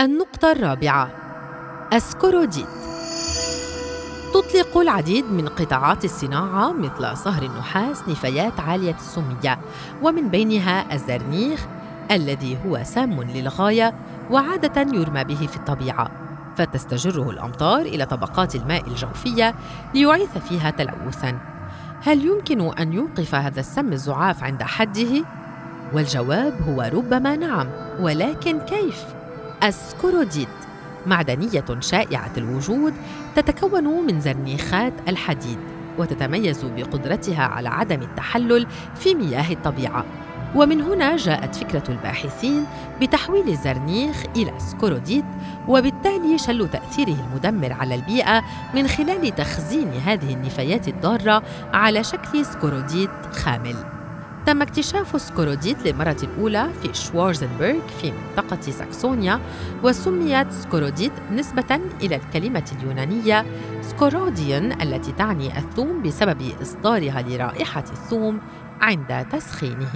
النقطة 0.00 0.52
الرابعة 0.52 1.10
أسكوروديت 1.92 2.66
تطلق 4.34 4.78
العديد 4.78 5.24
من 5.24 5.48
قطاعات 5.48 6.04
الصناعة 6.04 6.72
مثل 6.72 7.16
صهر 7.16 7.42
النحاس 7.42 8.08
نفايات 8.08 8.60
عالية 8.60 8.94
السمية 8.94 9.58
ومن 10.02 10.28
بينها 10.28 10.94
الزرنيخ 10.94 11.66
الذي 12.10 12.58
هو 12.66 12.80
سام 12.84 13.22
للغاية 13.22 13.94
وعادة 14.30 14.80
يرمى 14.98 15.24
به 15.24 15.46
في 15.46 15.56
الطبيعة 15.56 16.10
فتستجره 16.56 17.30
الأمطار 17.30 17.80
إلى 17.80 18.06
طبقات 18.06 18.54
الماء 18.54 18.86
الجوفية 18.86 19.54
ليعيث 19.94 20.38
فيها 20.38 20.70
تلوثاً 20.70 21.38
هل 22.02 22.26
يمكن 22.26 22.78
أن 22.78 22.92
يوقف 22.92 23.34
هذا 23.34 23.60
السم 23.60 23.92
الزعاف 23.92 24.44
عند 24.44 24.62
حده؟ 24.62 25.24
والجواب 25.92 26.54
هو 26.68 26.90
ربما 26.94 27.36
نعم 27.36 27.68
ولكن 28.00 28.60
كيف؟ 28.60 29.15
السكوروديت 29.68 30.48
معدنية 31.06 31.64
شائعة 31.80 32.32
الوجود 32.36 32.94
تتكون 33.36 33.84
من 33.84 34.20
زرنيخات 34.20 34.92
الحديد 35.08 35.58
وتتميز 35.98 36.64
بقدرتها 36.64 37.42
على 37.42 37.68
عدم 37.68 38.02
التحلل 38.02 38.66
في 38.94 39.14
مياه 39.14 39.52
الطبيعة. 39.52 40.04
ومن 40.54 40.80
هنا 40.80 41.16
جاءت 41.16 41.54
فكرة 41.54 41.82
الباحثين 41.88 42.64
بتحويل 43.00 43.48
الزرنيخ 43.48 44.24
إلى 44.36 44.52
سكوروديت 44.58 45.24
وبالتالي 45.68 46.38
شل 46.38 46.68
تأثيره 46.68 47.16
المدمر 47.28 47.72
على 47.72 47.94
البيئة 47.94 48.44
من 48.74 48.88
خلال 48.88 49.34
تخزين 49.34 49.92
هذه 49.92 50.34
النفايات 50.34 50.88
الضارة 50.88 51.42
على 51.72 52.04
شكل 52.04 52.44
سكوروديت 52.44 53.10
خامل. 53.32 53.95
تم 54.46 54.62
اكتشاف 54.62 55.22
سكوروديت 55.22 55.86
للمرة 55.86 56.16
الأولى 56.22 56.70
في 56.82 56.94
شوارزنبرغ 56.94 57.78
في 58.00 58.12
منطقة 58.12 58.60
ساكسونيا 58.60 59.40
وسميت 59.82 60.52
سكوروديت 60.52 61.12
نسبة 61.32 61.80
إلى 62.02 62.16
الكلمة 62.16 62.64
اليونانية 62.78 63.46
سكوروديون 63.82 64.72
التي 64.82 65.12
تعني 65.12 65.58
الثوم 65.58 66.02
بسبب 66.02 66.52
إصدارها 66.62 67.22
لرائحة 67.22 67.84
الثوم 67.92 68.40
عند 68.80 69.26
تسخينه. 69.32 69.92